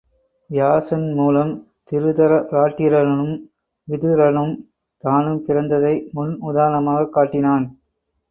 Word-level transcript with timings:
வியாசன் 0.49 1.03
மூலம் 1.13 1.51
திருதராட்டிரனும் 1.91 3.35
விதுரனும் 3.87 4.53
தானும் 5.03 5.45
பிறந்ததை 5.45 5.93
முன் 6.11 6.33
உதாரணமாகக் 6.41 7.13
காட்டினான். 7.13 7.65